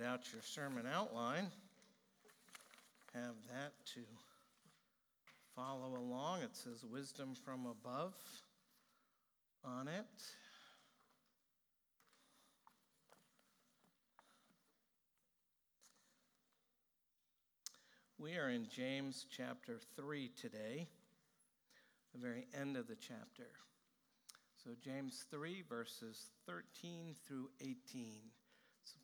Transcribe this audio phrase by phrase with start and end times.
[0.00, 1.46] get out your sermon outline,
[3.12, 4.00] have that to
[5.54, 6.40] follow along.
[6.42, 8.14] It says wisdom from above
[9.64, 10.04] on it.
[18.18, 20.86] We are in James chapter 3 today,
[22.14, 23.48] the very end of the chapter.
[24.62, 27.74] So, James 3, verses 13 through 18.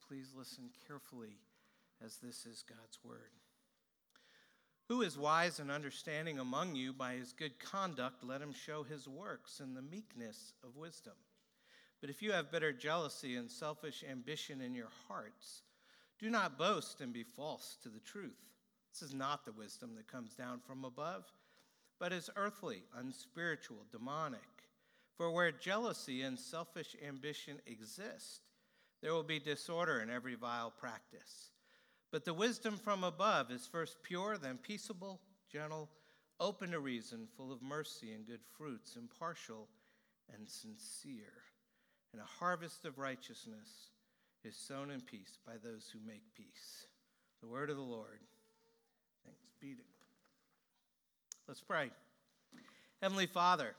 [0.08, 1.38] Please listen carefully
[2.04, 3.32] as this is God's word.
[4.88, 6.92] Who is wise and understanding among you?
[6.92, 11.14] By his good conduct, let him show his works in the meekness of wisdom.
[12.00, 15.62] But if you have bitter jealousy and selfish ambition in your hearts,
[16.20, 18.38] do not boast and be false to the truth.
[18.92, 21.24] This is not the wisdom that comes down from above,
[21.98, 24.40] but is earthly, unspiritual, demonic.
[25.16, 28.45] For where jealousy and selfish ambition exist,
[29.02, 31.50] there will be disorder in every vile practice.
[32.10, 35.20] But the wisdom from above is first pure, then peaceable,
[35.52, 35.88] gentle,
[36.40, 39.68] open to reason, full of mercy and good fruits, impartial
[40.34, 41.32] and sincere.
[42.12, 43.90] And a harvest of righteousness
[44.44, 46.86] is sown in peace by those who make peace.
[47.40, 48.20] The word of the Lord.
[49.24, 49.82] Thanks be to God.
[51.48, 51.90] Let's pray.
[53.02, 53.74] Heavenly Father,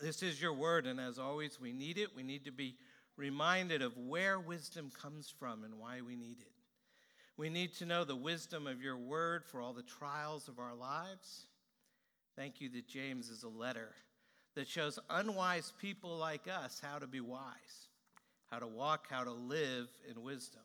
[0.00, 2.14] this is your word, and as always, we need it.
[2.14, 2.76] We need to be
[3.16, 6.52] reminded of where wisdom comes from and why we need it.
[7.36, 10.74] We need to know the wisdom of your word for all the trials of our
[10.74, 11.46] lives.
[12.36, 13.90] Thank you that James is a letter
[14.54, 17.88] that shows unwise people like us how to be wise,
[18.50, 20.62] how to walk, how to live in wisdom.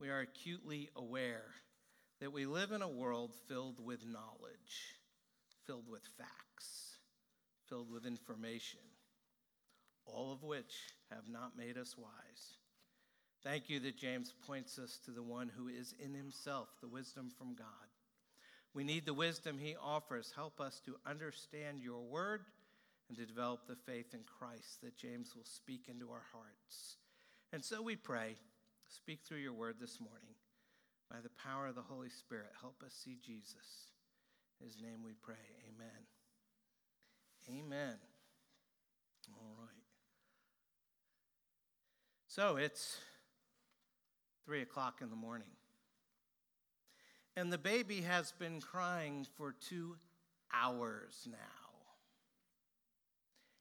[0.00, 1.46] We are acutely aware
[2.20, 4.98] that we live in a world filled with knowledge,
[5.66, 6.36] filled with facts
[7.68, 8.80] filled with information,
[10.06, 10.72] all of which
[11.10, 12.56] have not made us wise.
[13.42, 17.30] Thank you that James points us to the one who is in himself the wisdom
[17.38, 17.66] from God.
[18.74, 20.32] We need the wisdom he offers.
[20.34, 22.42] Help us to understand your word
[23.08, 26.96] and to develop the faith in Christ that James will speak into our hearts.
[27.52, 28.36] And so we pray,
[28.88, 30.34] speak through your word this morning.
[31.10, 33.92] By the power of the Holy Spirit, help us see Jesus.
[34.60, 35.34] In his name we pray.
[35.72, 36.02] Amen.
[37.48, 37.94] Amen.
[39.32, 39.70] All right.
[42.36, 42.98] So it's
[44.44, 45.48] three o'clock in the morning.
[47.34, 49.96] And the baby has been crying for two
[50.52, 51.70] hours now.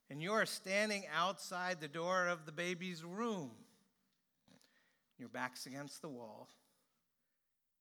[0.09, 3.51] And you're standing outside the door of the baby's room.
[5.17, 6.49] Your back's against the wall.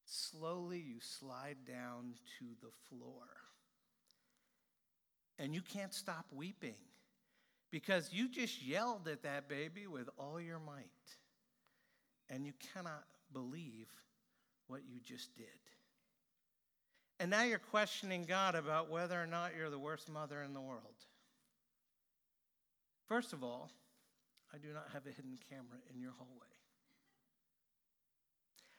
[0.04, 3.26] Slowly, you slide down to the floor
[5.40, 6.76] and you can't stop weeping
[7.74, 10.84] because you just yelled at that baby with all your might.
[12.30, 13.02] And you cannot
[13.32, 13.88] believe
[14.68, 15.46] what you just did.
[17.18, 20.60] And now you're questioning God about whether or not you're the worst mother in the
[20.60, 20.94] world.
[23.08, 23.72] First of all,
[24.54, 26.46] I do not have a hidden camera in your hallway.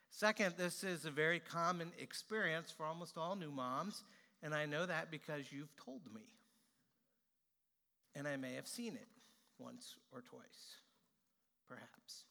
[0.09, 4.06] Second, this is a very common experience for almost all new moms,
[4.41, 6.22] and I know that because you've told me
[8.16, 9.08] and I may have seen it
[9.59, 10.78] once or twice,
[11.68, 12.26] perhaps.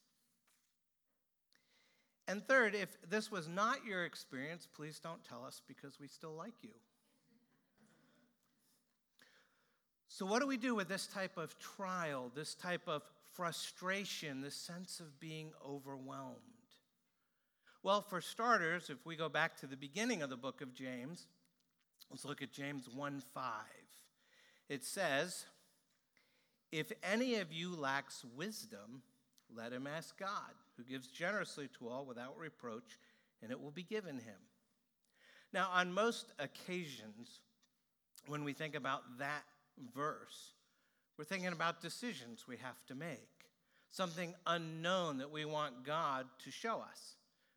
[2.27, 6.35] And third, if this was not your experience, please don't tell us because we still
[6.35, 6.71] like you.
[10.09, 13.03] So, what do we do with this type of trial, this type of
[13.33, 16.39] frustration, this sense of being overwhelmed?
[17.83, 21.27] Well, for starters, if we go back to the beginning of the book of James,
[22.11, 23.45] let's look at James 1 5.
[24.71, 25.45] It says,
[26.75, 29.03] if any of you lacks wisdom,
[29.55, 32.99] let him ask God, who gives generously to all without reproach,
[33.41, 34.35] and it will be given him.
[35.53, 37.43] Now, on most occasions,
[38.27, 39.45] when we think about that
[39.95, 40.55] verse,
[41.17, 43.47] we're thinking about decisions we have to make,
[43.93, 47.15] something unknown that we want God to show us.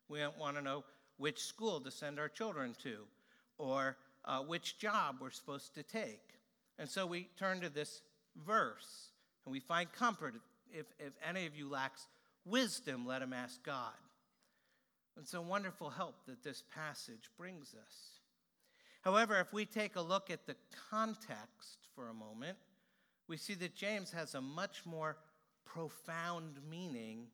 [0.08, 0.84] We want to know
[1.16, 2.98] which school to send our children to,
[3.58, 6.22] or uh, which job we're supposed to take.
[6.78, 8.02] And so we turn to this
[8.46, 9.10] verse.
[9.44, 10.34] And we find comfort
[10.72, 12.06] if, if any of you lacks
[12.44, 13.94] wisdom, let him ask God.
[15.20, 18.20] It's a wonderful help that this passage brings us.
[19.02, 20.56] However, if we take a look at the
[20.90, 22.56] context for a moment,
[23.26, 25.16] we see that James has a much more
[25.64, 27.26] profound meaning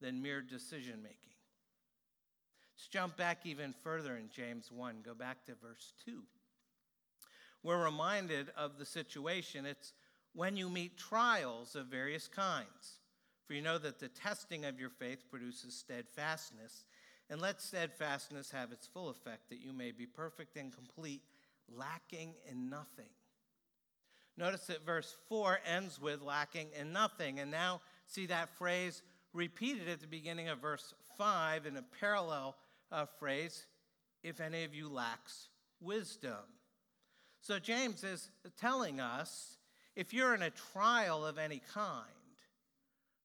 [0.00, 1.18] than mere decision making.
[2.76, 4.96] Let's jump back even further in James 1.
[5.04, 6.22] Go back to verse 2.
[7.62, 9.66] We're reminded of the situation.
[9.66, 9.92] It's
[10.36, 13.00] when you meet trials of various kinds.
[13.46, 16.84] For you know that the testing of your faith produces steadfastness,
[17.30, 21.22] and let steadfastness have its full effect, that you may be perfect and complete,
[21.74, 23.08] lacking in nothing.
[24.36, 29.02] Notice that verse 4 ends with lacking in nothing, and now see that phrase
[29.32, 32.56] repeated at the beginning of verse 5 in a parallel
[32.92, 33.66] uh, phrase
[34.22, 35.48] if any of you lacks
[35.80, 36.44] wisdom.
[37.40, 38.28] So James is
[38.60, 39.56] telling us
[39.96, 42.04] if you're in a trial of any kind,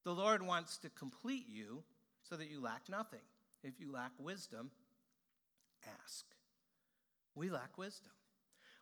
[0.03, 1.83] the Lord wants to complete you
[2.23, 3.19] so that you lack nothing.
[3.63, 4.71] If you lack wisdom,
[6.01, 6.25] ask.
[7.35, 8.11] We lack wisdom.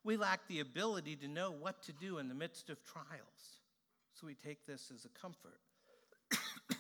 [0.03, 3.59] We lack the ability to know what to do in the midst of trials.
[4.13, 5.59] So we take this as a comfort.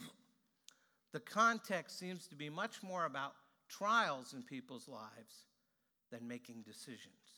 [1.11, 3.33] the context seems to be much more about
[3.67, 5.47] trials in people's lives
[6.11, 7.28] than making decisions.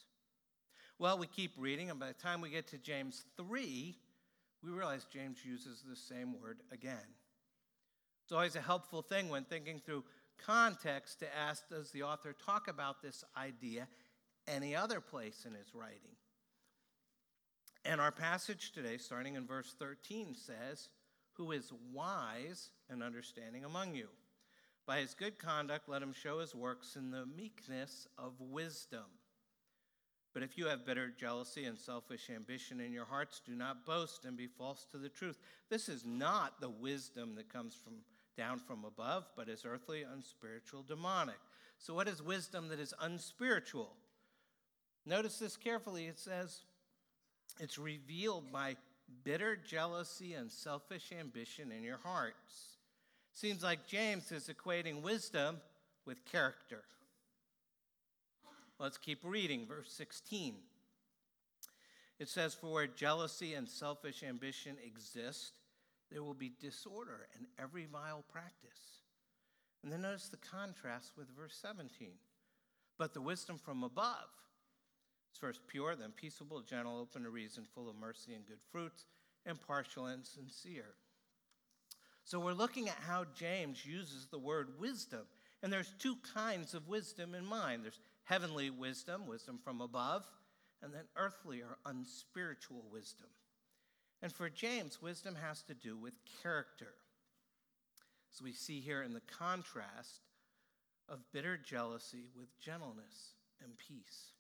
[1.02, 3.98] Well, we keep reading, and by the time we get to James 3,
[4.62, 7.16] we realize James uses the same word again.
[8.24, 10.04] It's always a helpful thing when thinking through
[10.38, 13.88] context to ask Does the author talk about this idea
[14.48, 16.18] any other place in his writing?
[17.84, 20.90] And our passage today, starting in verse 13, says,
[21.34, 24.10] Who is wise and understanding among you?
[24.86, 29.06] By his good conduct, let him show his works in the meekness of wisdom.
[30.34, 34.24] But if you have bitter jealousy and selfish ambition in your hearts, do not boast
[34.26, 35.38] and be false to the truth.
[35.70, 37.96] This is not the wisdom that comes from
[38.38, 41.40] down from above, but is earthly, unspiritual, demonic.
[41.80, 43.92] So, what is wisdom that is unspiritual?
[45.06, 46.06] Notice this carefully.
[46.06, 46.62] It says
[47.60, 48.78] it's revealed by
[49.24, 52.78] bitter jealousy and selfish ambition in your hearts.
[53.34, 55.58] Seems like James is equating wisdom
[56.06, 56.84] with character.
[58.82, 60.56] Let's keep reading, verse 16.
[62.18, 65.60] It says, For where jealousy and selfish ambition exist,
[66.12, 69.04] there will be disorder and every vile practice.
[69.84, 72.10] And then notice the contrast with verse 17.
[72.98, 74.30] But the wisdom from above
[75.32, 79.06] is first pure, then peaceable, gentle, open to reason, full of mercy and good fruits,
[79.46, 80.96] impartial and sincere.
[82.24, 85.28] So we're looking at how James uses the word wisdom.
[85.62, 87.84] And there's two kinds of wisdom in mind.
[87.84, 88.00] There's
[88.32, 90.24] heavenly wisdom, wisdom from above,
[90.82, 93.28] and then earthly or unspiritual wisdom.
[94.22, 96.94] And for James, wisdom has to do with character.
[98.34, 100.22] As we see here in the contrast
[101.10, 104.32] of bitter jealousy with gentleness and peace.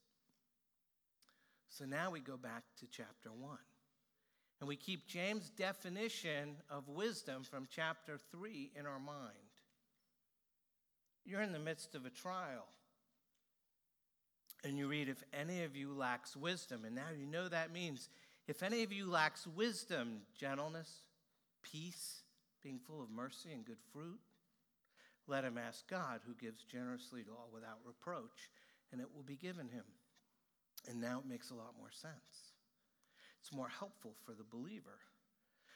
[1.67, 3.57] So now we go back to chapter 1.
[4.61, 9.35] And we keep James' definition of wisdom from chapter 3 in our mind.
[11.25, 12.67] You're in the midst of a trial.
[14.63, 18.09] And you read, if any of you lacks wisdom, and now you know that means
[18.47, 20.89] if any of you lacks wisdom, gentleness,
[21.63, 22.21] peace,
[22.61, 24.19] being full of mercy and good fruit,
[25.27, 28.49] let him ask God, who gives generously to all without reproach,
[28.91, 29.85] and it will be given him.
[30.89, 32.51] And now it makes a lot more sense.
[33.39, 34.99] It's more helpful for the believer.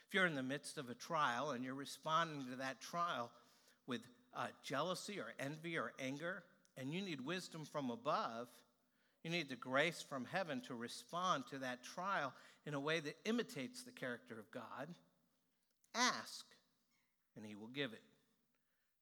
[0.07, 3.31] If you're in the midst of a trial and you're responding to that trial
[3.87, 4.01] with
[4.35, 6.43] uh, jealousy or envy or anger,
[6.77, 8.47] and you need wisdom from above,
[9.25, 12.31] you need the grace from heaven to respond to that trial
[12.67, 14.93] in a way that imitates the character of God.
[15.95, 16.45] Ask,
[17.35, 18.03] and he will give it.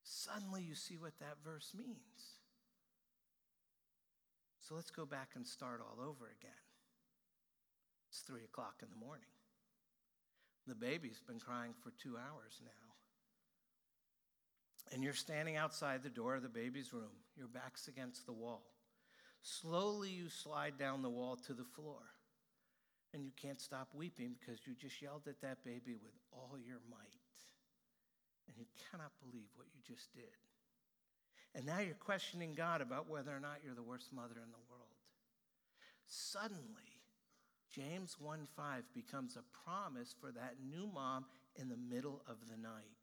[0.02, 2.38] Suddenly, you see what that verse means.
[4.62, 6.52] So let's go back and start all over again.
[8.08, 9.28] It's three o'clock in the morning.
[10.68, 12.94] The baby's been crying for two hours now.
[14.94, 17.12] And you're standing outside the door of the baby's room.
[17.36, 18.73] Your back's against the wall.
[19.44, 22.00] Slowly, you slide down the wall to the floor.
[23.14, 26.80] And you can't stop weeping because you just yelled at that baby with all your
[26.90, 27.22] might.
[28.48, 30.34] And you cannot believe what you just did.
[31.54, 34.66] And now you're questioning God about whether or not you're the worst mother in the
[34.70, 34.98] world.
[36.08, 37.04] Suddenly,
[37.70, 42.58] James 1 5 becomes a promise for that new mom in the middle of the
[42.58, 43.03] night.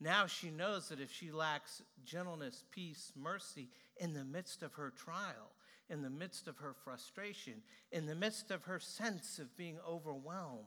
[0.00, 4.90] Now she knows that if she lacks gentleness, peace, mercy in the midst of her
[4.90, 5.52] trial,
[5.88, 7.62] in the midst of her frustration,
[7.92, 10.64] in the midst of her sense of being overwhelmed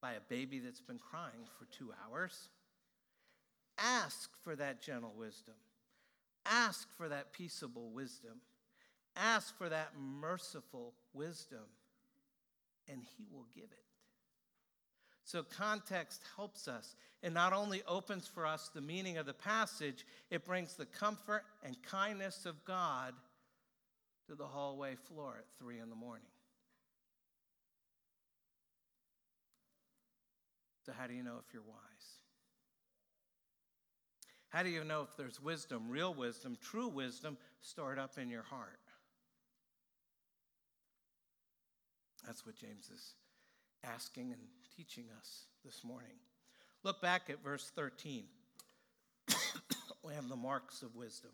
[0.00, 2.48] by a baby that's been crying for two hours,
[3.78, 5.54] ask for that gentle wisdom.
[6.46, 8.40] Ask for that peaceable wisdom.
[9.16, 11.66] Ask for that merciful wisdom,
[12.88, 13.89] and He will give it.
[15.30, 16.96] So, context helps us.
[17.22, 21.44] It not only opens for us the meaning of the passage, it brings the comfort
[21.62, 23.14] and kindness of God
[24.26, 26.26] to the hallway floor at 3 in the morning.
[30.84, 31.78] So, how do you know if you're wise?
[34.48, 38.42] How do you know if there's wisdom, real wisdom, true wisdom stored up in your
[38.42, 38.80] heart?
[42.26, 43.14] That's what James is
[43.84, 44.40] asking and
[44.76, 46.16] teaching us this morning.
[46.82, 48.24] Look back at verse 13.
[50.04, 51.32] we have the marks of wisdom.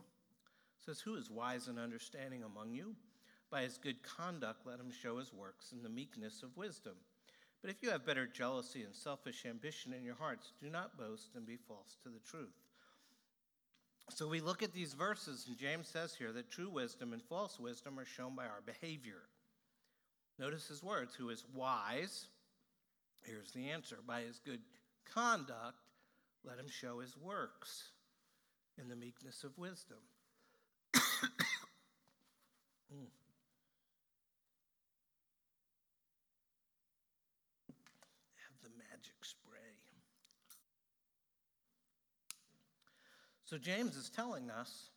[0.00, 2.94] It says, Who is wise and understanding among you?
[3.50, 6.94] By his good conduct, let him show his works in the meekness of wisdom.
[7.60, 11.34] But if you have bitter jealousy and selfish ambition in your hearts, do not boast
[11.34, 12.54] and be false to the truth.
[14.14, 17.58] So we look at these verses, and James says here that true wisdom and false
[17.58, 19.22] wisdom are shown by our behavior.
[20.38, 22.26] Notice his words who is wise,
[23.24, 24.60] here's the answer, by his good
[25.04, 25.78] conduct,
[26.44, 27.90] let him show his works
[28.80, 29.98] in the meekness of wisdom.
[30.94, 31.00] mm.
[43.50, 44.90] So James is telling us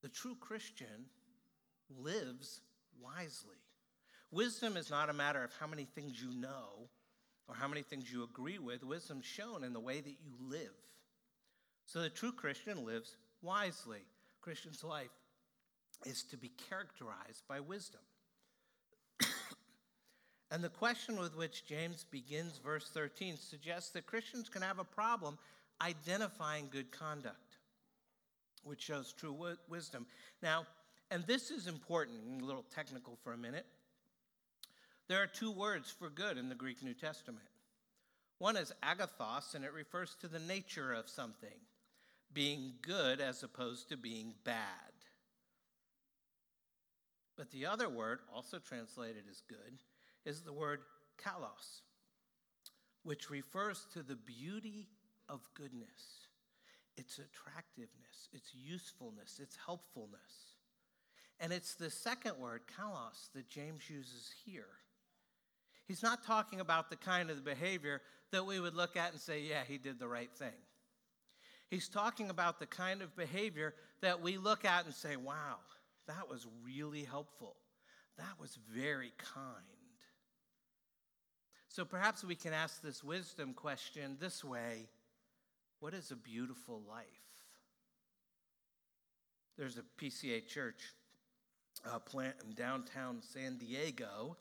[0.00, 1.06] the true Christian
[1.90, 2.60] lives
[3.02, 3.56] wisely.
[4.30, 6.88] Wisdom is not a matter of how many things you know
[7.48, 8.84] or how many things you agree with.
[8.84, 10.70] Wisdom's shown in the way that you live.
[11.84, 14.04] So the true Christian lives wisely.
[14.40, 15.10] Christian's life
[16.06, 18.02] is to be characterized by wisdom.
[20.52, 24.84] and the question with which James begins verse 13 suggests that Christians can have a
[24.84, 25.38] problem
[25.80, 27.58] identifying good conduct,
[28.64, 30.06] which shows true w- wisdom.
[30.42, 30.66] Now,
[31.10, 33.66] and this is important, a little technical for a minute.
[35.08, 37.44] There are two words for good in the Greek New Testament.
[38.38, 41.60] One is agathos, and it refers to the nature of something,
[42.32, 44.92] being good as opposed to being bad.
[47.36, 49.78] But the other word, also translated as good,
[50.24, 50.80] is the word
[51.22, 51.82] kalos,
[53.02, 54.88] which refers to the beauty
[55.28, 56.28] of goodness,
[56.96, 60.54] its attractiveness, its usefulness, its helpfulness.
[61.40, 64.68] And it's the second word, kalos, that James uses here.
[65.86, 68.00] He's not talking about the kind of behavior
[68.30, 70.48] that we would look at and say, yeah, he did the right thing.
[71.68, 75.56] He's talking about the kind of behavior that we look at and say, wow,
[76.06, 77.56] that was really helpful.
[78.16, 79.64] That was very kind.
[81.68, 84.88] So perhaps we can ask this wisdom question this way
[85.80, 87.06] what is a beautiful life?
[89.56, 90.82] There's a PCA church
[91.86, 94.36] uh, plant in downtown San Diego,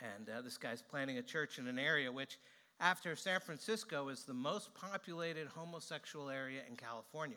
[0.00, 2.38] and uh, this guy's planting a church in an area which,
[2.80, 7.36] after San Francisco, is the most populated homosexual area in California.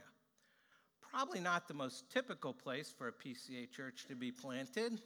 [1.02, 5.02] Probably not the most typical place for a PCA church to be planted,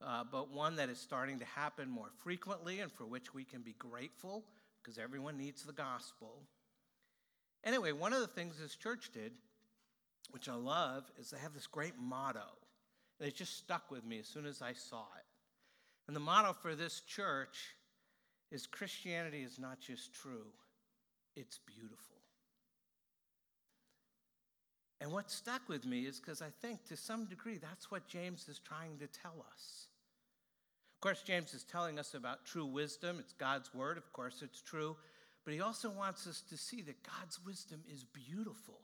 [0.00, 3.62] uh, but one that is starting to happen more frequently and for which we can
[3.62, 4.44] be grateful
[4.80, 6.42] because everyone needs the gospel.
[7.64, 9.32] Anyway, one of the things this church did,
[10.30, 12.44] which I love, is they have this great motto.
[13.18, 15.24] And it just stuck with me as soon as I saw it.
[16.06, 17.74] And the motto for this church
[18.50, 20.46] is Christianity is not just true,
[21.34, 22.16] it's beautiful.
[25.00, 28.48] And what stuck with me is because I think to some degree that's what James
[28.48, 29.88] is trying to tell us.
[30.96, 33.18] Of course, James is telling us about true wisdom.
[33.18, 33.98] It's God's word.
[33.98, 34.96] Of course, it's true.
[35.44, 38.80] But he also wants us to see that God's wisdom is beautiful,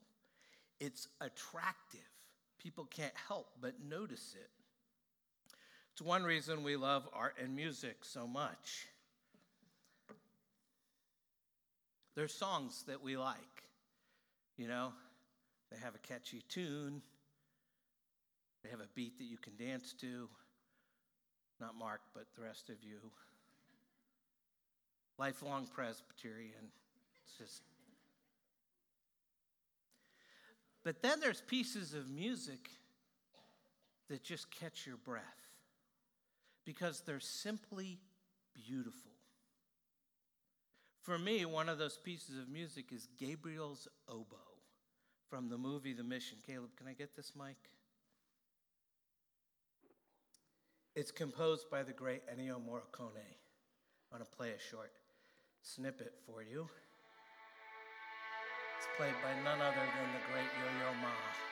[0.78, 2.00] it's attractive.
[2.58, 4.50] People can't help but notice it.
[5.92, 8.86] It's one reason we love art and music so much.
[12.14, 13.38] There's songs that we like,
[14.58, 14.92] you know,
[15.70, 17.00] they have a catchy tune,
[18.62, 20.28] they have a beat that you can dance to.
[21.60, 22.98] Not Mark, but the rest of you
[25.20, 26.72] lifelong Presbyterian.
[27.22, 27.62] It's just.
[30.82, 32.70] But then there's pieces of music
[34.08, 35.22] that just catch your breath
[36.64, 37.98] because they're simply
[38.54, 39.10] beautiful.
[41.02, 44.36] For me, one of those pieces of music is Gabriel's Oboe
[45.28, 46.38] from the movie The Mission.
[46.46, 47.56] Caleb, can I get this mic?
[50.96, 53.28] It's composed by the great Ennio Morricone.
[54.10, 54.92] I want to play a short
[55.62, 56.68] snippet for you.
[58.78, 61.49] It's played by none other than the great Yo Yo Ma.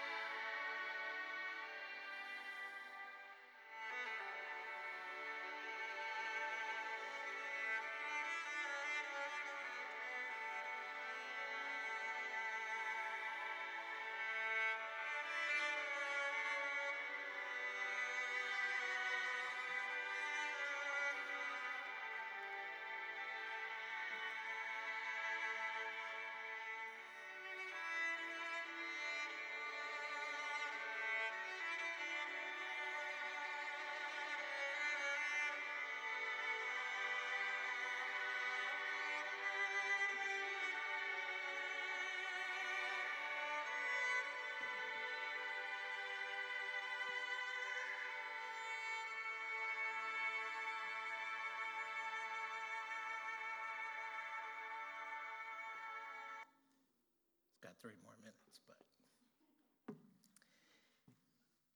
[57.83, 58.77] Three more minutes, but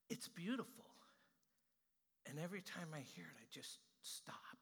[0.09, 0.85] it's beautiful.
[2.25, 4.57] And every time I hear it, I just stop.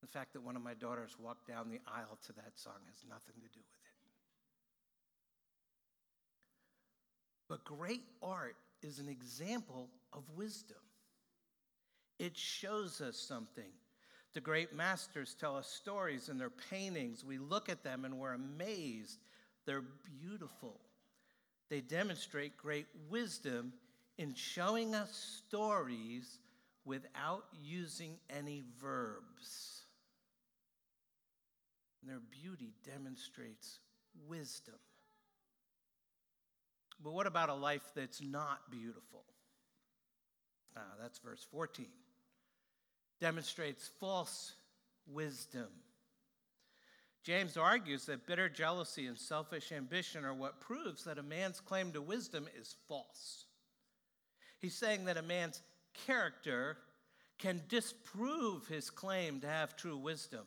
[0.00, 3.02] The fact that one of my daughters walked down the aisle to that song has
[3.08, 3.94] nothing to do with it.
[7.48, 10.76] But great art is an example of wisdom.
[12.18, 13.72] It shows us something.
[14.34, 17.24] The great masters tell us stories in their paintings.
[17.24, 19.20] We look at them and we're amazed.
[19.66, 19.84] They're
[20.20, 20.80] beautiful.
[21.70, 23.72] They demonstrate great wisdom
[24.18, 26.38] in showing us stories
[26.84, 29.82] without using any verbs.
[32.00, 33.78] And their beauty demonstrates
[34.28, 34.74] wisdom.
[37.02, 39.24] But what about a life that's not beautiful?
[40.76, 41.86] Ah, that's verse 14.
[43.20, 44.52] Demonstrates false
[45.06, 45.68] wisdom.
[47.24, 51.90] James argues that bitter jealousy and selfish ambition are what proves that a man's claim
[51.92, 53.46] to wisdom is false.
[54.60, 55.62] He's saying that a man's
[56.06, 56.76] character
[57.38, 60.46] can disprove his claim to have true wisdom.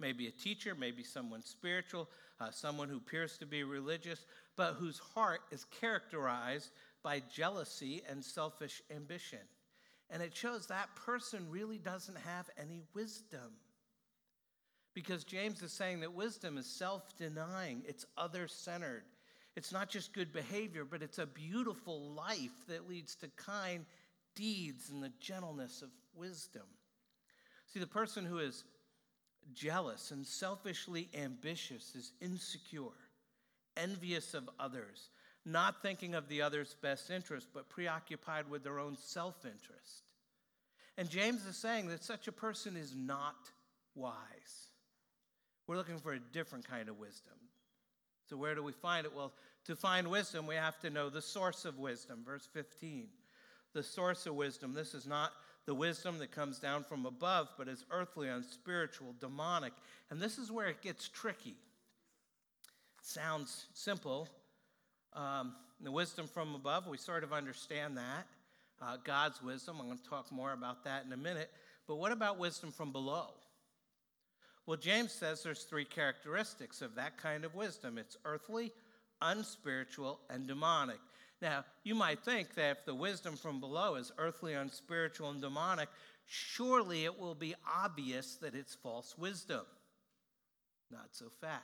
[0.00, 2.08] Maybe a teacher, maybe someone spiritual,
[2.40, 4.24] uh, someone who appears to be religious,
[4.56, 6.70] but whose heart is characterized
[7.02, 9.38] by jealousy and selfish ambition.
[10.10, 13.52] And it shows that person really doesn't have any wisdom.
[14.94, 19.02] Because James is saying that wisdom is self denying, it's other centered.
[19.56, 23.84] It's not just good behavior, but it's a beautiful life that leads to kind
[24.34, 26.64] deeds and the gentleness of wisdom.
[27.72, 28.64] See, the person who is
[29.52, 32.98] jealous and selfishly ambitious is insecure,
[33.76, 35.10] envious of others,
[35.44, 40.02] not thinking of the other's best interest, but preoccupied with their own self interest.
[40.96, 43.50] And James is saying that such a person is not
[43.94, 44.63] wise.
[45.66, 47.34] We're looking for a different kind of wisdom.
[48.28, 49.14] So, where do we find it?
[49.14, 49.32] Well,
[49.66, 52.22] to find wisdom, we have to know the source of wisdom.
[52.24, 53.08] Verse 15.
[53.72, 54.74] The source of wisdom.
[54.74, 55.32] This is not
[55.66, 59.72] the wisdom that comes down from above, but is earthly, unspiritual, demonic.
[60.10, 61.56] And this is where it gets tricky.
[63.02, 64.28] Sounds simple.
[65.14, 68.26] Um, the wisdom from above, we sort of understand that.
[68.80, 71.50] Uh, God's wisdom, I'm going to talk more about that in a minute.
[71.86, 73.28] But what about wisdom from below?
[74.66, 78.72] Well, James says there's three characteristics of that kind of wisdom it's earthly,
[79.20, 81.00] unspiritual, and demonic.
[81.42, 85.88] Now, you might think that if the wisdom from below is earthly, unspiritual, and demonic,
[86.26, 89.62] surely it will be obvious that it's false wisdom.
[90.90, 91.60] Not so fast.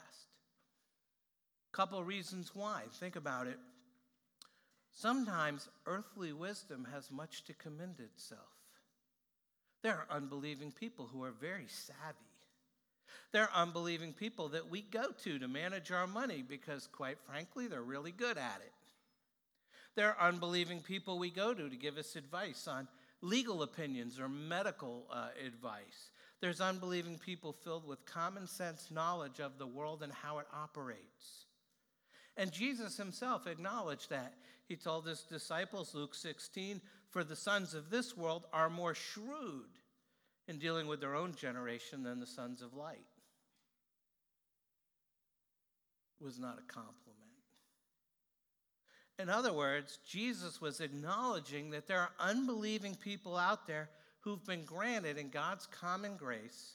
[1.73, 2.83] Couple reasons why.
[2.95, 3.59] Think about it.
[4.93, 8.41] Sometimes earthly wisdom has much to commend itself.
[9.83, 12.30] There are unbelieving people who are very savvy.
[13.33, 17.67] There are unbelieving people that we go to to manage our money because, quite frankly,
[17.67, 18.73] they're really good at it.
[19.97, 22.89] There are unbelieving people we go to to give us advice on
[23.23, 26.11] legal opinions or medical uh, advice.
[26.41, 31.45] There's unbelieving people filled with common sense knowledge of the world and how it operates.
[32.37, 34.35] And Jesus himself acknowledged that.
[34.67, 39.69] He told his disciples, Luke 16, for the sons of this world are more shrewd
[40.51, 42.99] in dealing with their own generation than the sons of light.
[46.21, 47.17] It was not a compliment.
[49.21, 54.65] In other words, Jesus was acknowledging that there are unbelieving people out there who've been
[54.65, 56.75] granted in God's common grace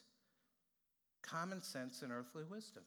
[1.22, 2.84] common sense and earthly wisdom.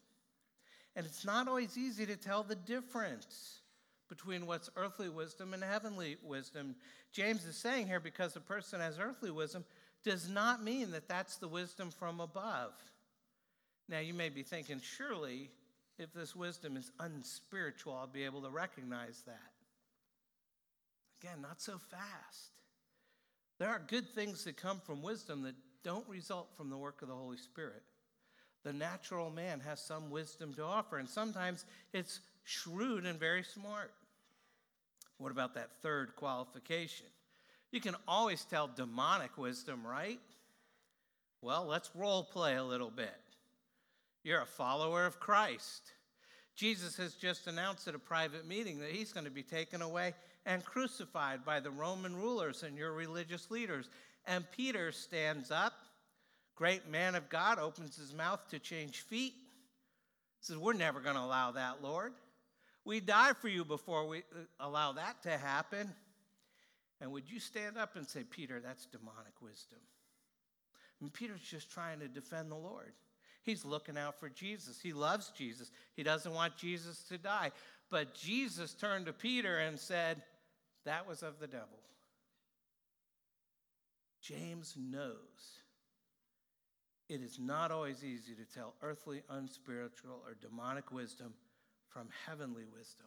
[0.94, 3.60] And it's not always easy to tell the difference
[4.08, 6.76] between what's earthly wisdom and heavenly wisdom.
[7.12, 9.64] James is saying here because a person has earthly wisdom
[10.08, 12.72] does not mean that that's the wisdom from above.
[13.90, 15.50] Now, you may be thinking, surely
[15.98, 19.52] if this wisdom is unspiritual, I'll be able to recognize that.
[21.20, 22.52] Again, not so fast.
[23.58, 27.08] There are good things that come from wisdom that don't result from the work of
[27.08, 27.82] the Holy Spirit.
[28.64, 33.92] The natural man has some wisdom to offer, and sometimes it's shrewd and very smart.
[35.18, 37.08] What about that third qualification?
[37.70, 40.20] You can always tell demonic wisdom, right?
[41.42, 43.14] Well, let's role play a little bit.
[44.24, 45.92] You're a follower of Christ.
[46.56, 50.14] Jesus has just announced at a private meeting that he's going to be taken away
[50.44, 53.88] and crucified by the Roman rulers and your religious leaders.
[54.26, 55.74] And Peter stands up,
[56.56, 59.34] great man of God, opens his mouth to change feet.
[60.40, 62.12] Says, We're never going to allow that, Lord.
[62.84, 65.94] We die for you before we uh, allow that to happen.
[67.00, 69.78] And would you stand up and say, Peter, that's demonic wisdom?
[71.00, 72.92] And Peter's just trying to defend the Lord.
[73.42, 74.80] He's looking out for Jesus.
[74.80, 75.70] He loves Jesus.
[75.94, 77.52] He doesn't want Jesus to die.
[77.90, 80.22] But Jesus turned to Peter and said,
[80.84, 81.78] That was of the devil.
[84.20, 85.62] James knows
[87.08, 91.32] it is not always easy to tell earthly, unspiritual, or demonic wisdom
[91.88, 93.06] from heavenly wisdom.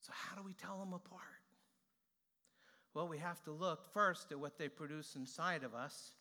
[0.00, 1.20] So, how do we tell them apart?
[2.94, 6.12] Well, we have to look first at what they produce inside of us.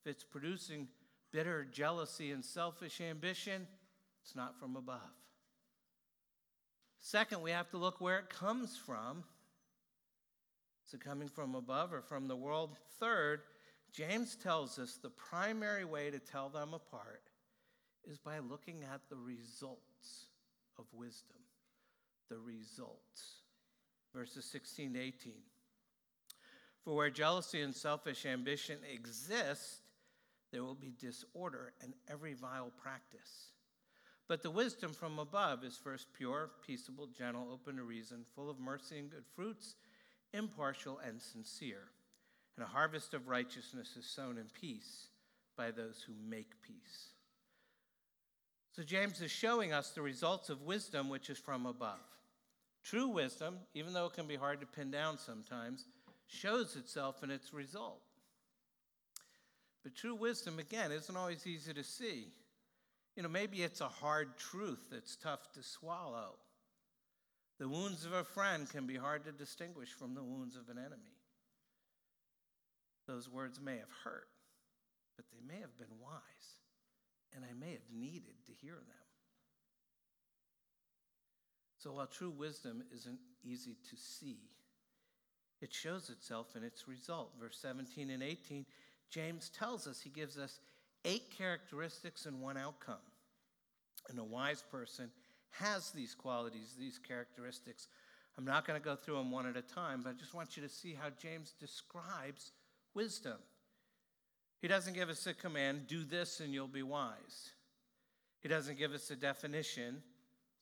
[0.00, 0.88] If it's producing
[1.32, 3.66] bitter jealousy and selfish ambition,
[4.22, 5.00] it's not from above.
[7.00, 9.24] Second, we have to look where it comes from.
[10.86, 12.70] Is it coming from above or from the world?
[12.98, 13.42] Third,
[13.92, 17.22] James tells us the primary way to tell them apart
[18.06, 20.28] is by looking at the results
[20.78, 21.36] of wisdom.
[22.30, 23.42] The results.
[24.14, 25.32] Verses 16 to 18.
[26.84, 29.80] For where jealousy and selfish ambition exist,
[30.52, 33.48] there will be disorder and every vile practice.
[34.28, 38.58] But the wisdom from above is first pure, peaceable, gentle, open to reason, full of
[38.58, 39.76] mercy and good fruits,
[40.32, 41.88] impartial and sincere.
[42.56, 45.08] And a harvest of righteousness is sown in peace
[45.56, 47.08] by those who make peace.
[48.72, 52.00] So James is showing us the results of wisdom which is from above.
[52.82, 55.86] True wisdom, even though it can be hard to pin down sometimes,
[56.26, 58.02] shows itself in its result.
[59.82, 62.28] But true wisdom, again, isn't always easy to see.
[63.16, 66.36] You know, maybe it's a hard truth that's tough to swallow.
[67.58, 70.78] The wounds of a friend can be hard to distinguish from the wounds of an
[70.78, 71.18] enemy.
[73.06, 74.28] Those words may have hurt,
[75.16, 76.20] but they may have been wise,
[77.34, 79.04] and I may have needed to hear them.
[81.78, 84.38] So while true wisdom isn't easy to see,
[85.60, 87.32] it shows itself in its result.
[87.40, 88.66] Verse 17 and 18,
[89.10, 90.60] James tells us, he gives us
[91.04, 92.96] eight characteristics and one outcome.
[94.08, 95.10] And a wise person
[95.52, 97.88] has these qualities, these characteristics.
[98.36, 100.56] I'm not going to go through them one at a time, but I just want
[100.56, 102.52] you to see how James describes
[102.94, 103.38] wisdom.
[104.60, 107.50] He doesn't give us a command, do this and you'll be wise.
[108.40, 110.02] He doesn't give us a definition,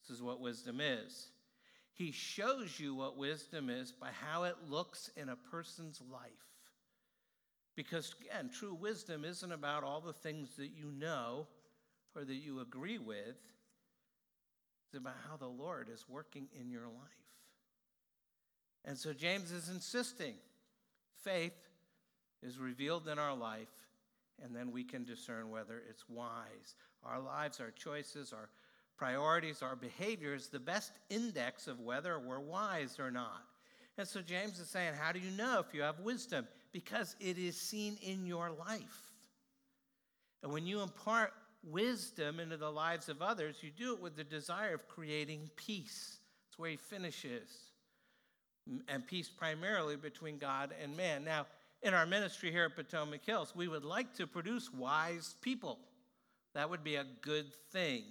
[0.02, 1.28] this is what wisdom is.
[2.02, 6.20] He shows you what wisdom is by how it looks in a person's life.
[7.76, 11.46] Because, again, true wisdom isn't about all the things that you know
[12.16, 13.36] or that you agree with,
[14.84, 17.22] it's about how the Lord is working in your life.
[18.84, 20.34] And so James is insisting
[21.22, 21.68] faith
[22.42, 23.70] is revealed in our life,
[24.42, 26.74] and then we can discern whether it's wise.
[27.04, 28.48] Our lives, our choices, our
[29.02, 33.42] priorities, our behaviors, the best index of whether we're wise or not.
[33.98, 36.46] And so James is saying, How do you know if you have wisdom?
[36.70, 39.10] Because it is seen in your life.
[40.44, 41.32] And when you impart
[41.64, 46.18] wisdom into the lives of others, you do it with the desire of creating peace.
[46.46, 47.50] That's where he finishes.
[48.86, 51.24] And peace primarily between God and man.
[51.24, 51.46] Now,
[51.82, 55.80] in our ministry here at Potomac Hills, we would like to produce wise people.
[56.54, 58.04] That would be a good thing.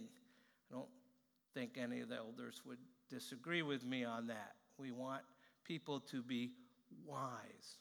[1.53, 4.53] Think any of the elders would disagree with me on that.
[4.77, 5.21] We want
[5.65, 6.51] people to be
[7.05, 7.77] wise.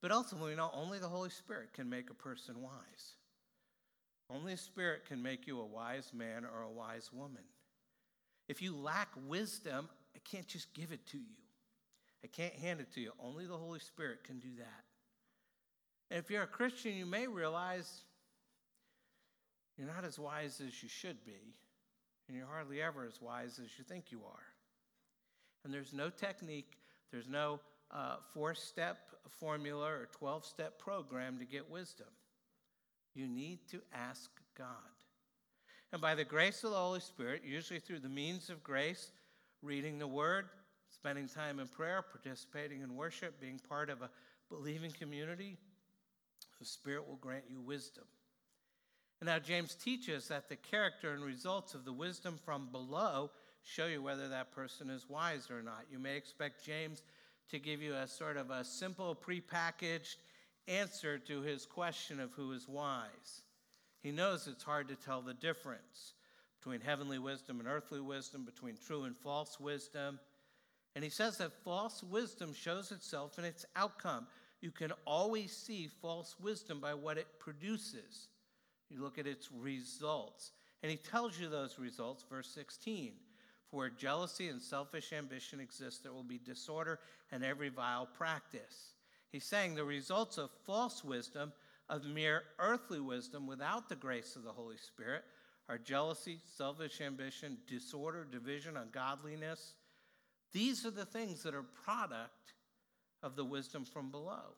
[0.00, 3.14] But ultimately, know only the Holy Spirit can make a person wise.
[4.30, 7.42] Only the Spirit can make you a wise man or a wise woman.
[8.48, 11.36] If you lack wisdom, I can't just give it to you.
[12.24, 13.12] I can't hand it to you.
[13.22, 14.84] Only the Holy Spirit can do that.
[16.10, 18.02] And if you're a Christian, you may realize
[19.76, 21.54] you're not as wise as you should be,
[22.28, 24.42] and you're hardly ever as wise as you think you are.
[25.64, 26.78] And there's no technique,
[27.10, 27.60] there's no
[27.90, 28.98] uh, four step
[29.40, 32.06] formula or 12 step program to get wisdom.
[33.14, 34.66] You need to ask God.
[35.92, 39.10] And by the grace of the Holy Spirit, usually through the means of grace,
[39.62, 40.46] reading the Word,
[40.90, 44.10] spending time in prayer, participating in worship, being part of a
[44.50, 45.56] believing community,
[46.58, 48.04] the Spirit will grant you wisdom.
[49.20, 53.30] And now James teaches that the character and results of the wisdom from below
[53.64, 55.84] show you whether that person is wise or not.
[55.90, 57.02] You may expect James
[57.50, 60.16] to give you a sort of a simple, prepackaged
[60.68, 63.42] answer to his question of who is wise.
[64.02, 66.14] He knows it's hard to tell the difference
[66.58, 70.20] between heavenly wisdom and earthly wisdom, between true and false wisdom.
[70.94, 74.26] And he says that false wisdom shows itself in its outcome.
[74.60, 78.28] You can always see false wisdom by what it produces.
[78.90, 80.52] You look at its results.
[80.82, 83.12] And he tells you those results, verse 16.
[83.70, 88.94] For where jealousy and selfish ambition exist, there will be disorder and every vile practice.
[89.30, 91.52] He's saying the results of false wisdom
[91.88, 95.24] of mere earthly wisdom without the grace of the Holy Spirit
[95.68, 99.74] are jealousy, selfish ambition, disorder, division, ungodliness.
[100.52, 102.54] These are the things that are product
[103.22, 104.54] of the wisdom from below.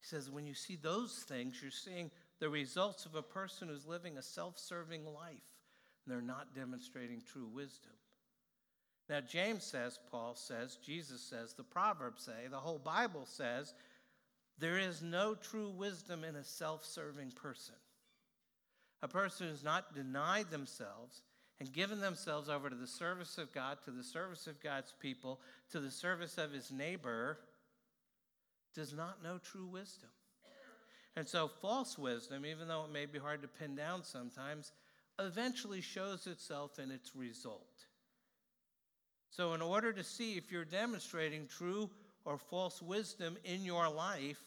[0.00, 3.86] He says, when you see those things, you're seeing the results of a person who's
[3.86, 5.56] living a self serving life,
[6.04, 7.92] and they're not demonstrating true wisdom.
[9.08, 13.74] Now, James says, Paul says, Jesus says, the Proverbs say, the whole Bible says,
[14.58, 17.76] there is no true wisdom in a self serving person.
[19.02, 21.22] A person who's not denied themselves
[21.60, 25.40] and given themselves over to the service of God, to the service of God's people,
[25.70, 27.38] to the service of his neighbor,
[28.74, 30.10] does not know true wisdom.
[31.16, 34.72] And so, false wisdom, even though it may be hard to pin down sometimes,
[35.18, 37.86] eventually shows itself in its result.
[39.30, 41.90] So, in order to see if you're demonstrating true
[42.24, 44.40] or false wisdom in your life,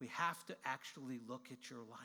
[0.00, 1.98] we have to actually look at your life.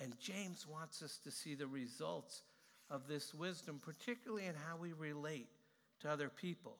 [0.00, 2.42] And James wants us to see the results
[2.90, 5.48] of this wisdom, particularly in how we relate
[6.00, 6.78] to other people.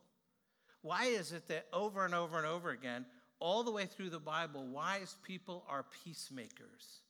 [0.85, 3.07] Why is it that over and over and over again,
[3.41, 7.01] all the way through the Bible, wise people are peacemakers?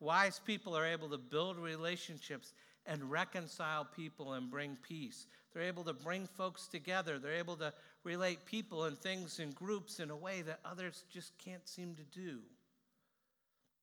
[0.00, 2.54] Wise people are able to build relationships
[2.86, 5.28] and reconcile people and bring peace.
[5.52, 7.20] They're able to bring folks together.
[7.20, 7.72] They're able to
[8.02, 12.02] relate people and things in groups in a way that others just can't seem to
[12.02, 12.40] do.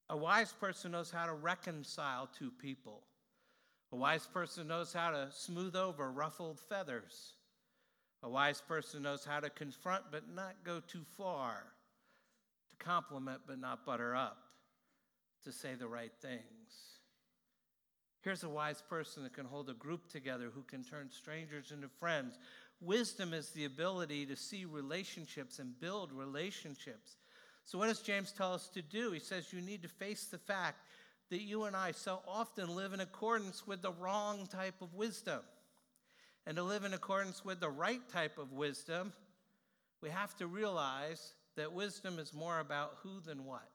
[0.10, 3.04] A wise person knows how to reconcile two people.
[3.94, 7.36] A wise person knows how to smooth over ruffled feathers.
[8.24, 11.64] A wise person knows how to confront but not go too far,
[12.70, 14.38] to compliment but not butter up,
[15.44, 16.42] to say the right things.
[18.22, 21.88] Here's a wise person that can hold a group together, who can turn strangers into
[21.88, 22.38] friends.
[22.80, 27.18] Wisdom is the ability to see relationships and build relationships.
[27.66, 29.12] So, what does James tell us to do?
[29.12, 30.78] He says you need to face the fact
[31.32, 35.40] that you and I so often live in accordance with the wrong type of wisdom.
[36.48, 39.14] And to live in accordance with the right type of wisdom,
[40.02, 43.70] we have to realize that wisdom is more about who than what.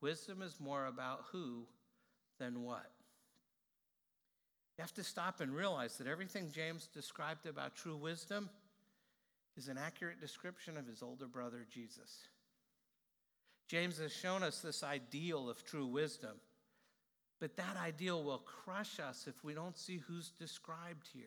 [0.00, 1.66] Wisdom is more about who
[2.38, 2.90] than what.
[4.76, 8.48] You have to stop and realize that everything James described about true wisdom
[9.56, 12.28] is an accurate description of his older brother, Jesus.
[13.66, 16.36] James has shown us this ideal of true wisdom,
[17.40, 21.26] but that ideal will crush us if we don't see who's described here.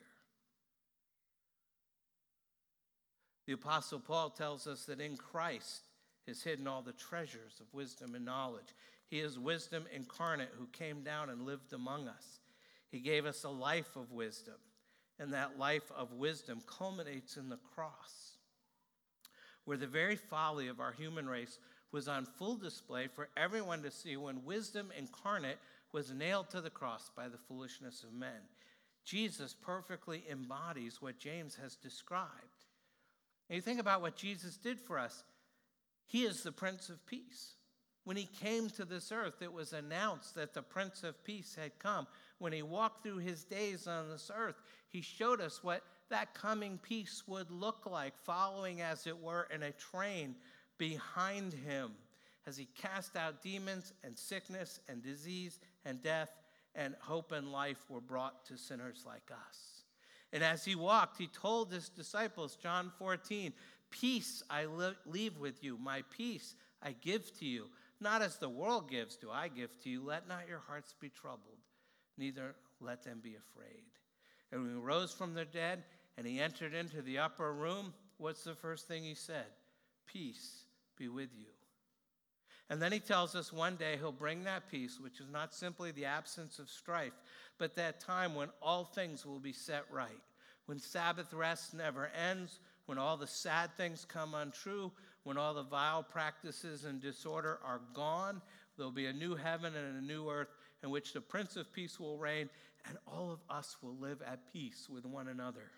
[3.52, 5.82] The Apostle Paul tells us that in Christ
[6.26, 8.74] is hidden all the treasures of wisdom and knowledge.
[9.10, 12.40] He is wisdom incarnate who came down and lived among us.
[12.92, 14.56] He gave us a life of wisdom,
[15.20, 18.38] and that life of wisdom culminates in the cross,
[19.66, 21.60] where the very folly of our human race
[21.92, 25.60] was on full display for everyone to see when wisdom incarnate
[25.92, 28.48] was nailed to the cross by the foolishness of men.
[29.04, 32.51] Jesus perfectly embodies what James has described.
[33.52, 35.26] And you think about what Jesus did for us,
[36.06, 37.56] he is the Prince of Peace.
[38.06, 41.78] When he came to this earth, it was announced that the Prince of Peace had
[41.78, 42.08] come.
[42.38, 44.56] When he walked through his days on this earth,
[44.88, 49.64] he showed us what that coming peace would look like, following, as it were, in
[49.64, 50.38] a train
[50.78, 51.92] behind him
[52.48, 56.32] as he cast out demons and sickness and disease and death,
[56.74, 59.71] and hope and life were brought to sinners like us.
[60.34, 63.54] And as he walked, he told his disciples, John 14,
[63.90, 64.66] Peace I
[65.06, 67.68] leave with you, my peace I give to you.
[68.00, 70.04] Not as the world gives, do I give to you.
[70.04, 71.60] Let not your hearts be troubled,
[72.18, 73.84] neither let them be afraid.
[74.52, 75.84] And when he rose from the dead
[76.18, 79.46] and he entered into the upper room, what's the first thing he said?
[80.08, 80.66] Peace
[80.98, 81.48] be with you.
[82.72, 85.92] And then he tells us one day he'll bring that peace, which is not simply
[85.92, 87.12] the absence of strife,
[87.58, 90.22] but that time when all things will be set right,
[90.68, 94.90] when Sabbath rest never ends, when all the sad things come untrue,
[95.24, 98.42] when all the vile practices and disorder are gone,
[98.78, 102.00] there'll be a new heaven and a new earth in which the Prince of Peace
[102.00, 102.50] will reign,
[102.88, 105.72] and all of us will live at peace with one another.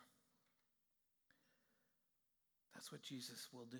[2.75, 3.79] That's what Jesus will do.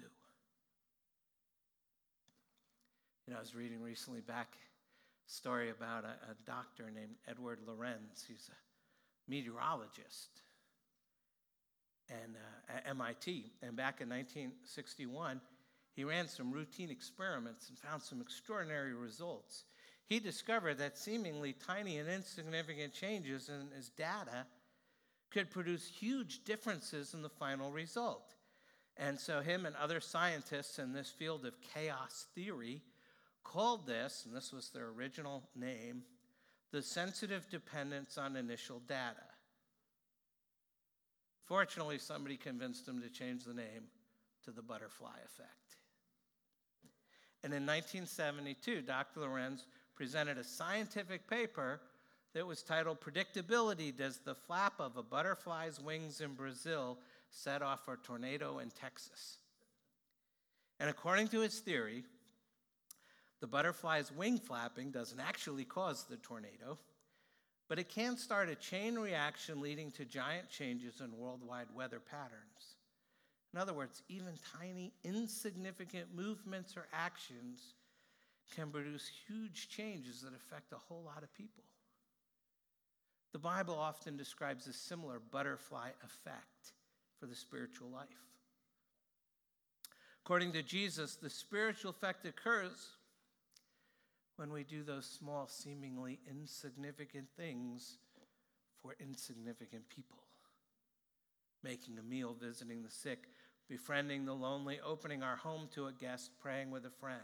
[3.25, 4.57] You know, I was reading recently back
[5.27, 8.25] story about a, a doctor named Edward Lorenz.
[8.27, 10.41] He's a meteorologist
[12.09, 13.53] and uh, at MIT.
[13.62, 15.39] And back in 1961,
[15.95, 19.63] he ran some routine experiments and found some extraordinary results.
[20.05, 24.45] He discovered that seemingly tiny and insignificant changes in his data
[25.31, 28.36] could produce huge differences in the final result.
[28.97, 32.81] And so, him and other scientists in this field of chaos theory
[33.43, 36.03] called this, and this was their original name,
[36.71, 39.25] the sensitive dependence on initial data.
[41.45, 43.84] Fortunately, somebody convinced them to change the name
[44.45, 45.77] to the butterfly effect.
[47.43, 49.19] And in 1972, Dr.
[49.19, 51.82] Lorenz presented a scientific paper
[52.34, 56.97] that was titled Predictability Does the Flap of a Butterfly's Wings in Brazil
[57.29, 59.38] Set Off a Tornado in Texas?
[60.79, 62.03] And according to his theory,
[63.43, 66.77] the butterfly's wing flapping doesn't actually cause the tornado,
[67.67, 72.77] but it can start a chain reaction leading to giant changes in worldwide weather patterns.
[73.53, 77.73] In other words, even tiny, insignificant movements or actions
[78.56, 81.65] can produce huge changes that affect a whole lot of people.
[83.34, 86.71] The Bible often describes a similar butterfly effect
[87.19, 88.08] for the spiritual life.
[90.23, 92.88] According to Jesus, the spiritual effect occurs
[94.37, 97.97] when we do those small, seemingly insignificant things
[98.81, 100.19] for insignificant people.
[101.63, 103.29] Making a meal, visiting the sick,
[103.69, 107.21] befriending the lonely, opening our home to a guest, praying with a friend.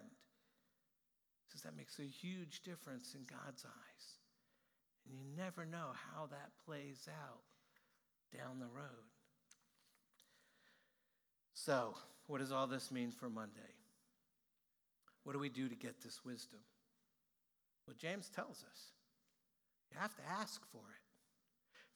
[1.52, 4.20] Says that makes a huge difference in God's eyes.
[5.06, 7.42] And you never know how that plays out
[8.38, 9.10] down the road.
[11.56, 11.96] So,
[12.28, 13.74] what does all this mean for Monday?
[15.24, 16.60] What do we do to get this wisdom?
[17.90, 18.92] Well, James tells us
[19.92, 21.02] you have to ask for it.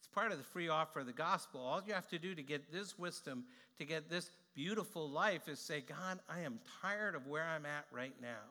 [0.00, 1.60] It's part of the free offer of the gospel.
[1.60, 3.44] All you have to do to get this wisdom,
[3.78, 7.86] to get this beautiful life, is say, God, I am tired of where I'm at
[7.92, 8.42] right now.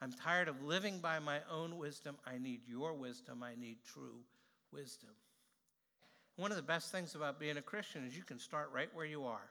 [0.00, 2.18] I'm tired of living by my own wisdom.
[2.24, 3.42] I need your wisdom.
[3.42, 4.20] I need true
[4.72, 5.10] wisdom.
[6.36, 9.06] One of the best things about being a Christian is you can start right where
[9.06, 9.50] you are.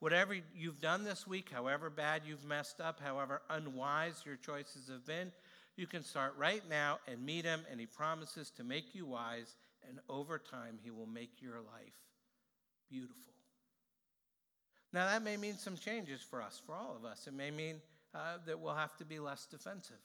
[0.00, 5.06] Whatever you've done this week, however bad you've messed up, however unwise your choices have
[5.06, 5.32] been,
[5.76, 9.56] you can start right now and meet him, and he promises to make you wise,
[9.88, 11.94] and over time, he will make your life
[12.90, 13.16] beautiful.
[14.92, 17.26] Now, that may mean some changes for us, for all of us.
[17.26, 17.76] It may mean
[18.14, 19.96] uh, that we'll have to be less defensive.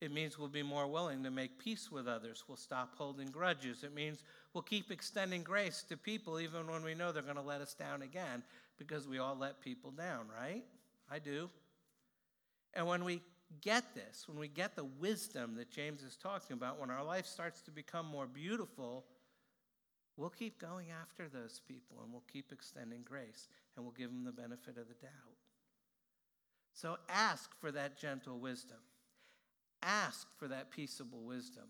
[0.00, 2.44] It means we'll be more willing to make peace with others.
[2.46, 3.82] We'll stop holding grudges.
[3.82, 4.22] It means
[4.54, 7.74] we'll keep extending grace to people even when we know they're going to let us
[7.74, 8.42] down again
[8.78, 10.62] because we all let people down, right?
[11.10, 11.50] I do.
[12.74, 13.20] And when we
[13.60, 17.26] get this, when we get the wisdom that James is talking about, when our life
[17.26, 19.04] starts to become more beautiful,
[20.16, 24.24] we'll keep going after those people and we'll keep extending grace and we'll give them
[24.24, 25.36] the benefit of the doubt.
[26.72, 28.78] So ask for that gentle wisdom.
[29.82, 31.64] Ask for that peaceable wisdom.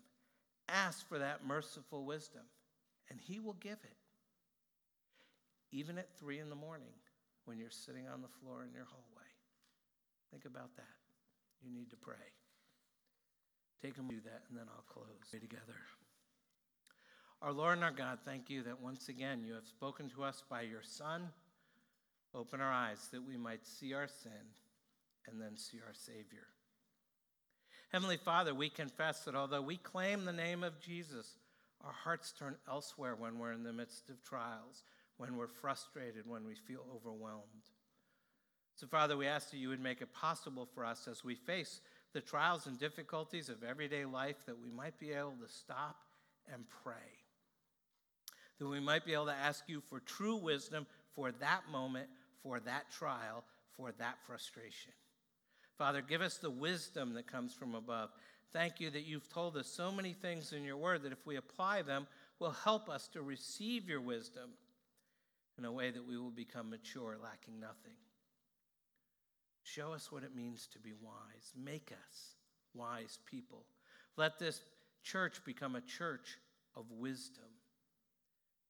[0.69, 2.43] Ask for that merciful wisdom,
[3.09, 3.97] and He will give it.
[5.71, 6.93] Even at three in the morning
[7.45, 9.29] when you're sitting on the floor in your hallway.
[10.31, 10.98] Think about that.
[11.63, 12.15] You need to pray.
[13.83, 15.07] Take them do that, and then I'll close.
[15.31, 15.77] Pray together.
[17.41, 20.43] Our Lord and our God, thank you that once again you have spoken to us
[20.51, 21.29] by your Son.
[22.35, 24.33] Open our eyes that we might see our sin
[25.29, 26.49] and then see our Savior.
[27.93, 31.37] Heavenly Father, we confess that although we claim the name of Jesus,
[31.85, 34.83] our hearts turn elsewhere when we're in the midst of trials,
[35.17, 37.45] when we're frustrated, when we feel overwhelmed.
[38.79, 41.81] So, Father, we ask that you would make it possible for us as we face
[42.13, 45.97] the trials and difficulties of everyday life that we might be able to stop
[46.55, 46.95] and pray.
[48.61, 52.07] That we might be able to ask you for true wisdom for that moment,
[52.41, 53.43] for that trial,
[53.77, 54.93] for that frustration.
[55.77, 58.11] Father, give us the wisdom that comes from above.
[58.53, 61.35] Thank you that you've told us so many things in your word that if we
[61.35, 62.07] apply them,
[62.39, 64.51] will help us to receive your wisdom
[65.59, 67.95] in a way that we will become mature, lacking nothing.
[69.75, 71.53] Show us what it means to be wise.
[71.57, 72.35] Make us
[72.75, 73.65] wise people.
[74.17, 74.63] Let this
[75.03, 76.39] church become a church
[76.75, 77.45] of wisdom.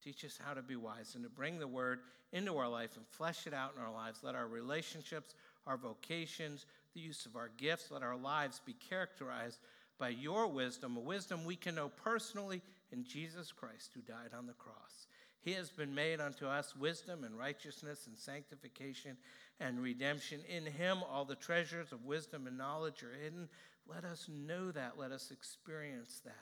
[0.02, 2.00] Teach us how to be wise and to bring the word
[2.32, 4.20] into our life and flesh it out in our lives.
[4.22, 5.34] Let our relationships,
[5.66, 7.90] our vocations, the use of our gifts.
[7.90, 9.60] Let our lives be characterized
[9.98, 14.46] by your wisdom, a wisdom we can know personally in Jesus Christ who died on
[14.46, 15.06] the cross.
[15.40, 19.16] He has been made unto us wisdom and righteousness and sanctification
[19.60, 20.40] and redemption.
[20.48, 23.48] In him, all the treasures of wisdom and knowledge are hidden.
[23.86, 24.98] Let us know that.
[24.98, 26.34] Let us experience that.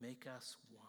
[0.00, 0.82] Make us wise.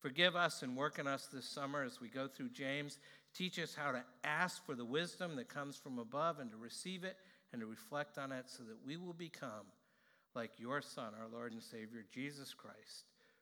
[0.00, 2.98] Forgive us and work in us this summer as we go through James.
[3.34, 7.04] Teach us how to ask for the wisdom that comes from above and to receive
[7.04, 7.16] it
[7.52, 9.66] and to reflect on it so that we will become
[10.34, 13.04] like your Son, our Lord and Savior, Jesus Christ,